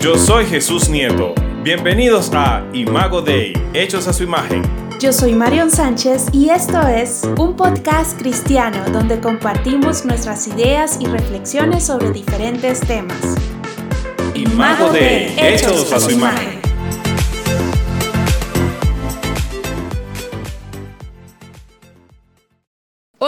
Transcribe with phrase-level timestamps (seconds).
[0.00, 1.34] Yo soy Jesús Nieto.
[1.62, 4.62] Bienvenidos a Imago Dei, hechos a su imagen.
[4.98, 11.06] Yo soy Marion Sánchez y esto es un podcast cristiano donde compartimos nuestras ideas y
[11.06, 13.36] reflexiones sobre diferentes temas.
[14.34, 16.59] Imago Dei, hechos a su imagen.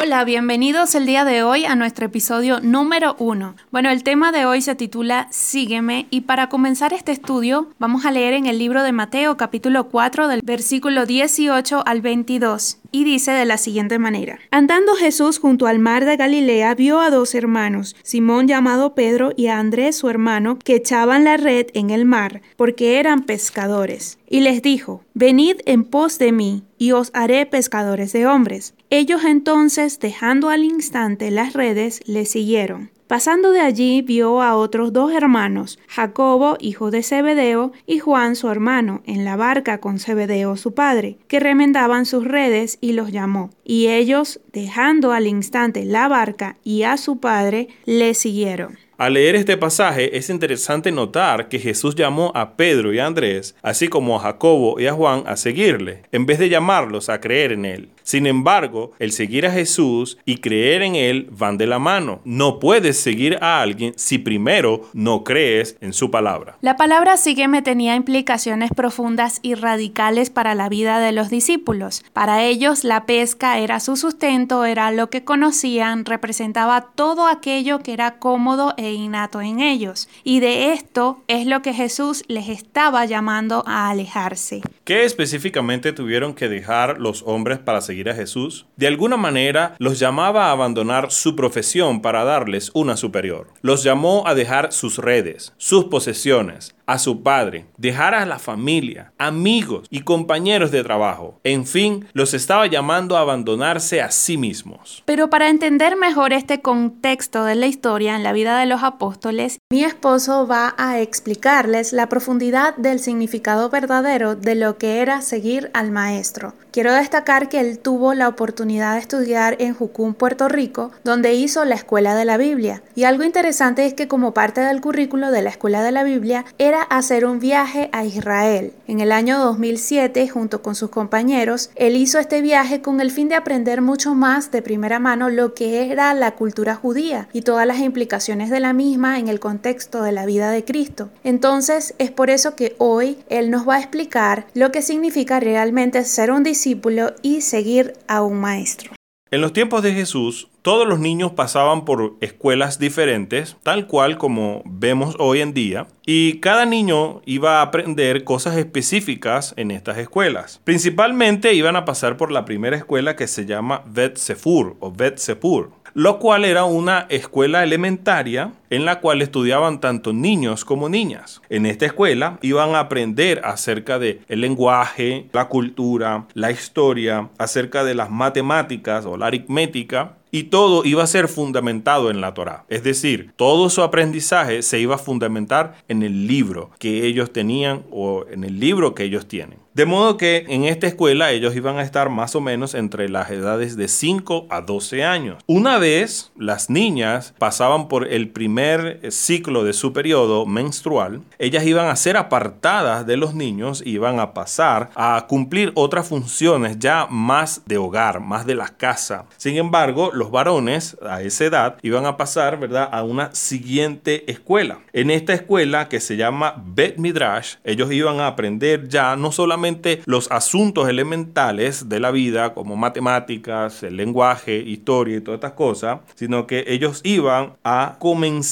[0.04, 3.54] Hola, bienvenidos el día de hoy a nuestro episodio número uno.
[3.70, 8.10] Bueno, el tema de hoy se titula Sígueme y para comenzar este estudio vamos a
[8.10, 13.32] leer en el libro de Mateo capítulo 4 del versículo 18 al 22 y dice
[13.32, 14.38] de la siguiente manera.
[14.50, 19.48] Andando Jesús junto al mar de Galilea vio a dos hermanos, Simón llamado Pedro y
[19.48, 24.18] a Andrés su hermano, que echaban la red en el mar, porque eran pescadores.
[24.28, 28.74] Y les dijo, Venid en pos de mí, y os haré pescadores de hombres.
[28.90, 32.90] Ellos entonces, dejando al instante las redes, le siguieron.
[33.06, 38.48] Pasando de allí vio a otros dos hermanos, Jacobo, hijo de Zebedeo, y Juan, su
[38.48, 43.50] hermano, en la barca con Zebedeo, su padre, que remendaban sus redes y los llamó.
[43.64, 48.78] Y ellos, dejando al instante la barca y a su padre, le siguieron.
[49.02, 53.56] Al leer este pasaje es interesante notar que Jesús llamó a Pedro y a Andrés,
[53.60, 57.50] así como a Jacobo y a Juan, a seguirle, en vez de llamarlos a creer
[57.50, 57.88] en él.
[58.02, 62.20] Sin embargo, el seguir a Jesús y creer en Él van de la mano.
[62.24, 66.56] No puedes seguir a alguien si primero no crees en su palabra.
[66.60, 72.04] La palabra sígueme tenía implicaciones profundas y radicales para la vida de los discípulos.
[72.12, 77.92] Para ellos la pesca era su sustento, era lo que conocían, representaba todo aquello que
[77.92, 80.08] era cómodo e innato en ellos.
[80.24, 84.62] Y de esto es lo que Jesús les estaba llamando a alejarse.
[84.84, 89.98] ¿Qué específicamente tuvieron que dejar los hombres para seguir a Jesús, de alguna manera los
[89.98, 93.48] llamaba a abandonar su profesión para darles una superior.
[93.60, 99.14] Los llamó a dejar sus redes, sus posesiones, a su padre, dejar a la familia,
[99.16, 101.40] amigos y compañeros de trabajo.
[101.42, 105.02] En fin, los estaba llamando a abandonarse a sí mismos.
[105.06, 109.58] Pero para entender mejor este contexto de la historia en la vida de los apóstoles,
[109.70, 115.70] mi esposo va a explicarles la profundidad del significado verdadero de lo que era seguir
[115.72, 116.52] al maestro.
[116.72, 121.66] Quiero destacar que él tuvo la oportunidad de estudiar en Jucún, Puerto Rico, donde hizo
[121.66, 122.82] la Escuela de la Biblia.
[122.94, 126.46] Y algo interesante es que como parte del currículo de la Escuela de la Biblia
[126.56, 128.72] era hacer un viaje a Israel.
[128.86, 133.28] En el año 2007, junto con sus compañeros, él hizo este viaje con el fin
[133.28, 137.66] de aprender mucho más de primera mano lo que era la cultura judía y todas
[137.66, 141.10] las implicaciones de la misma en el contexto de la vida de Cristo.
[141.24, 146.04] Entonces, es por eso que hoy él nos va a explicar lo que significa realmente
[146.04, 148.92] ser un discípulo y seguir a un maestro.
[149.30, 154.62] En los tiempos de Jesús, todos los niños pasaban por escuelas diferentes, tal cual como
[154.64, 160.60] vemos hoy en día, y cada niño iba a aprender cosas específicas en estas escuelas.
[160.64, 165.18] Principalmente iban a pasar por la primera escuela que se llama Bet Sefur o Bet
[165.18, 171.42] Sepur, lo cual era una escuela elementaria en la cual estudiaban tanto niños como niñas.
[171.50, 177.84] En esta escuela iban a aprender acerca de el lenguaje, la cultura, la historia, acerca
[177.84, 182.64] de las matemáticas o la aritmética y todo iba a ser fundamentado en la Torá.
[182.70, 187.82] Es decir, todo su aprendizaje se iba a fundamentar en el libro que ellos tenían
[187.90, 189.58] o en el libro que ellos tienen.
[189.74, 193.30] De modo que en esta escuela ellos iban a estar más o menos entre las
[193.30, 195.42] edades de 5 a 12 años.
[195.46, 198.61] Una vez las niñas pasaban por el primer
[199.10, 204.20] ciclo de su periodo menstrual, ellas iban a ser apartadas de los niños y iban
[204.20, 209.26] a pasar a cumplir otras funciones ya más de hogar, más de la casa.
[209.36, 214.78] Sin embargo, los varones a esa edad iban a pasar, ¿verdad?, a una siguiente escuela.
[214.92, 220.02] En esta escuela que se llama Bet Midrash, ellos iban a aprender ya no solamente
[220.06, 226.00] los asuntos elementales de la vida, como matemáticas, el lenguaje, historia y todas estas cosas,
[226.14, 228.51] sino que ellos iban a comenzar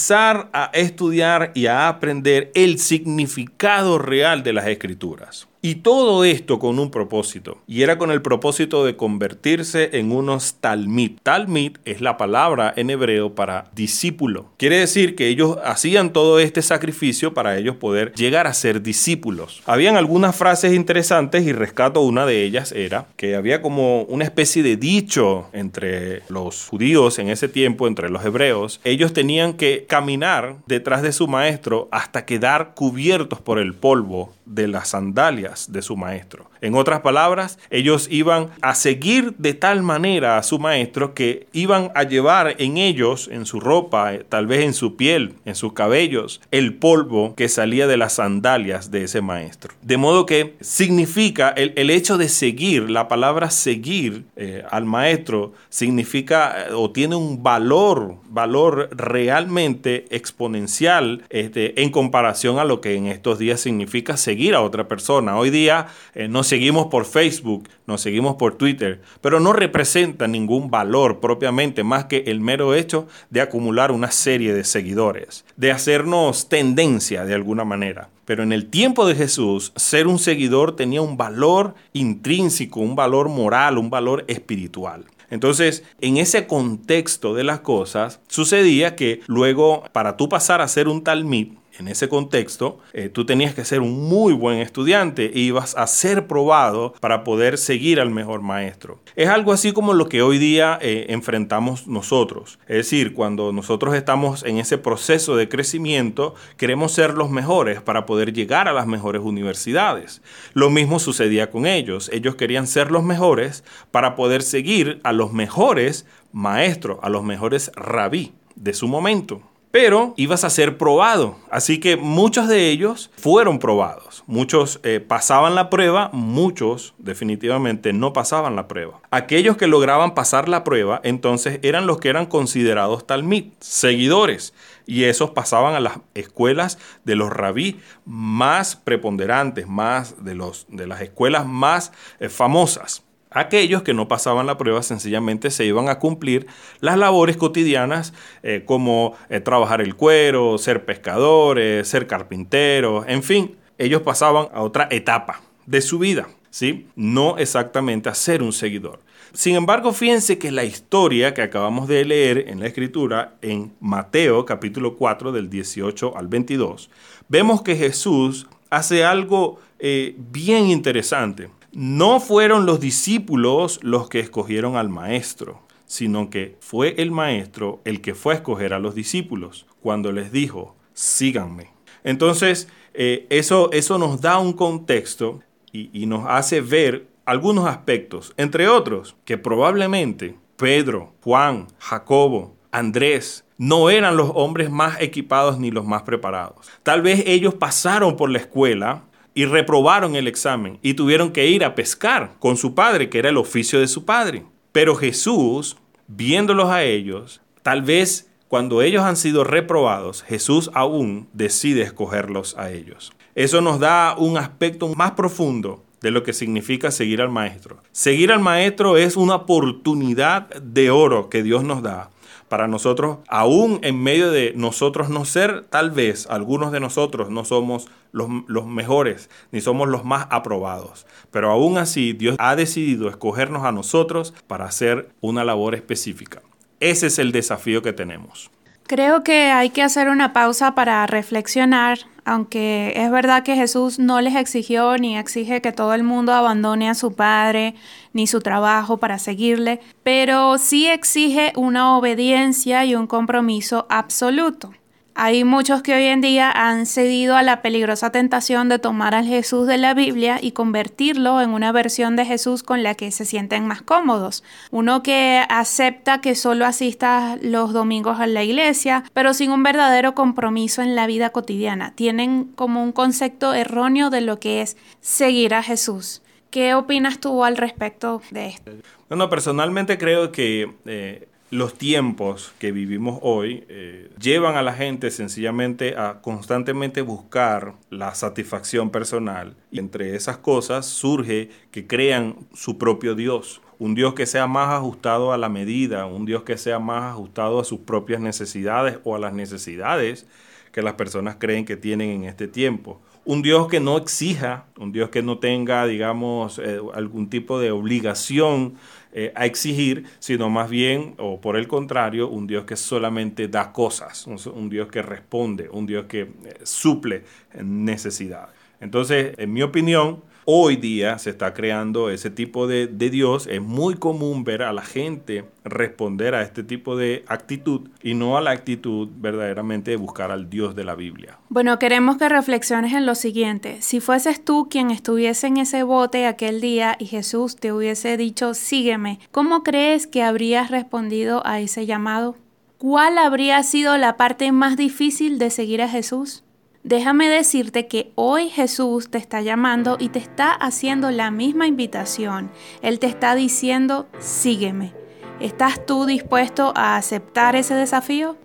[0.53, 5.50] a estudiar y a aprender el significado real de las escrituras.
[5.63, 7.59] Y todo esto con un propósito.
[7.67, 11.19] Y era con el propósito de convertirse en unos talmid.
[11.23, 14.47] Talmid es la palabra en hebreo para discípulo.
[14.57, 19.63] Quiere decir que ellos hacían todo este sacrificio para ellos poder llegar a ser discípulos.
[19.67, 24.63] Habían algunas frases interesantes y rescato una de ellas era que había como una especie
[24.63, 28.81] de dicho entre los judíos en ese tiempo, entre los hebreos.
[28.83, 34.67] Ellos tenían que caminar detrás de su maestro hasta quedar cubiertos por el polvo de
[34.67, 36.50] las sandalias de su maestro.
[36.63, 41.91] En otras palabras, ellos iban a seguir de tal manera a su maestro que iban
[41.95, 45.73] a llevar en ellos, en su ropa, eh, tal vez en su piel, en sus
[45.73, 49.73] cabellos, el polvo que salía de las sandalias de ese maestro.
[49.83, 56.67] De modo que significa el, hecho de seguir, la palabra seguir eh, al maestro significa
[56.69, 63.07] eh, o tiene un valor, valor realmente exponencial este, en comparación a lo que en
[63.07, 65.37] estos días significa seguir a otra persona.
[65.37, 65.89] Hoy día
[66.29, 72.07] nos seguimos por Facebook, nos seguimos por Twitter, pero no representa ningún valor propiamente más
[72.07, 77.65] que el mero hecho de acumular una serie de seguidores, de hacernos tendencia de alguna
[77.65, 78.09] manera.
[78.25, 83.29] Pero en el tiempo de Jesús, ser un seguidor tenía un valor intrínseco, un valor
[83.29, 85.05] moral, un valor espiritual.
[85.31, 90.89] Entonces, en ese contexto de las cosas, sucedía que luego, para tú pasar a ser
[90.89, 95.39] un talmid, en ese contexto, eh, tú tenías que ser un muy buen estudiante e
[95.41, 99.01] ibas a ser probado para poder seguir al mejor maestro.
[99.17, 102.59] Es algo así como lo que hoy día eh, enfrentamos nosotros.
[102.69, 108.07] Es decir, cuando nosotros estamos en ese proceso de crecimiento, queremos ser los mejores para
[108.07, 110.23] poder llegar a las mejores universidades.
[110.55, 112.11] Lo mismo sucedía con ellos.
[112.13, 117.73] Ellos querían ser los mejores para poder seguir a los mejores maestros, a los mejores
[117.75, 121.37] rabí de su momento pero ibas a ser probado.
[121.51, 124.25] Así que muchos de ellos fueron probados.
[124.27, 129.01] Muchos eh, pasaban la prueba, muchos definitivamente no pasaban la prueba.
[129.11, 134.55] Aquellos que lograban pasar la prueba, entonces eran los que eran considerados talmid, seguidores.
[134.87, 140.87] Y esos pasaban a las escuelas de los rabí más preponderantes, más de, los, de
[140.89, 143.05] las escuelas más eh, famosas.
[143.31, 146.47] Aquellos que no pasaban la prueba sencillamente se iban a cumplir
[146.81, 148.13] las labores cotidianas
[148.43, 154.63] eh, como eh, trabajar el cuero, ser pescadores, ser carpinteros, en fin, ellos pasaban a
[154.63, 156.89] otra etapa de su vida, ¿sí?
[156.97, 159.01] No exactamente a ser un seguidor.
[159.33, 164.45] Sin embargo, fíjense que la historia que acabamos de leer en la escritura, en Mateo
[164.45, 166.91] capítulo 4 del 18 al 22,
[167.29, 171.49] vemos que Jesús hace algo eh, bien interesante.
[171.73, 178.01] No fueron los discípulos los que escogieron al maestro, sino que fue el maestro el
[178.01, 181.71] que fue a escoger a los discípulos cuando les dijo, síganme.
[182.03, 185.41] Entonces, eh, eso, eso nos da un contexto
[185.73, 193.45] y, y nos hace ver algunos aspectos, entre otros, que probablemente Pedro, Juan, Jacobo, Andrés,
[193.59, 196.69] no eran los hombres más equipados ni los más preparados.
[196.83, 199.05] Tal vez ellos pasaron por la escuela
[199.35, 203.29] y reprobaron el examen y tuvieron que ir a pescar con su padre, que era
[203.29, 204.45] el oficio de su padre.
[204.73, 205.77] Pero Jesús,
[206.09, 212.71] viéndolos a ellos, tal vez cuando ellos han sido reprobados, Jesús aún decide escogerlos a
[212.71, 213.13] ellos.
[213.35, 217.83] Eso nos da un aspecto más profundo de lo que significa seguir al maestro.
[217.93, 222.11] Seguir al maestro es una oportunidad de oro que Dios nos da
[222.51, 227.45] para nosotros, aún en medio de nosotros no ser, tal vez algunos de nosotros no
[227.45, 231.07] somos los, los, mejores, ni somos los más aprobados.
[231.31, 236.43] Pero aún así, Dios ha decidido escogernos a nosotros para hacer una labor específica.
[236.81, 238.51] Ese es el desafío que tenemos.
[238.91, 244.21] Creo que hay que hacer una pausa para reflexionar, aunque es verdad que Jesús no
[244.21, 247.77] les exigió ni exige que todo el mundo abandone a su Padre
[248.13, 254.73] ni su trabajo para seguirle, pero sí exige una obediencia y un compromiso absoluto.
[255.15, 259.27] Hay muchos que hoy en día han cedido a la peligrosa tentación de tomar al
[259.27, 263.25] Jesús de la Biblia y convertirlo en una versión de Jesús con la que se
[263.25, 264.45] sienten más cómodos.
[264.71, 270.15] Uno que acepta que solo asista los domingos a la iglesia, pero sin un verdadero
[270.15, 271.95] compromiso en la vida cotidiana.
[271.95, 276.23] Tienen como un concepto erróneo de lo que es seguir a Jesús.
[276.51, 278.73] ¿Qué opinas tú al respecto de esto?
[279.09, 285.11] Bueno, personalmente creo que eh, los tiempos que vivimos hoy eh, llevan a la gente
[285.11, 289.57] sencillamente a constantemente buscar la satisfacción personal.
[289.73, 293.61] Y entre esas cosas surge que crean su propio Dios.
[293.81, 297.59] Un Dios que sea más ajustado a la medida, un Dios que sea más ajustado
[297.59, 300.27] a sus propias necesidades o a las necesidades
[300.71, 303.01] que las personas creen que tienen en este tiempo.
[303.25, 307.71] Un Dios que no exija, un Dios que no tenga, digamos, eh, algún tipo de
[307.71, 308.75] obligación
[309.13, 313.73] eh, a exigir, sino más bien, o por el contrario, un Dios que solamente da
[313.73, 316.29] cosas, un, Dios que responde, un Dios que eh,
[316.63, 317.25] suple
[317.61, 318.55] necesidades.
[318.81, 323.47] Entonces, en mi opinión, hoy día se está creando ese tipo de, de Dios.
[323.47, 328.37] Es muy común ver a la gente responder a este tipo de actitud y no
[328.37, 331.39] a la actitud verdaderamente de buscar al Dios de la Biblia.
[331.51, 333.81] Bueno, queremos que reflexiones en lo siguiente.
[333.81, 338.53] Si fueses tú quien estuviese en ese bote aquel día y Jesús te hubiese dicho,
[338.55, 342.35] sígueme, ¿cómo crees que habrías respondido a ese llamado?
[342.79, 346.43] ¿Cuál habría sido la parte más difícil de seguir a Jesús?
[346.83, 352.51] Déjame decirte que hoy Jesús te está llamando y te está haciendo la misma invitación.
[352.81, 354.95] Él te está diciendo, sígueme.
[355.41, 358.39] ¿Estás tú dispuesto a aceptar ese desafío?